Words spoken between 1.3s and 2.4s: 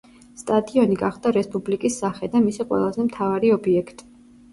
რესპუბლიკის სახე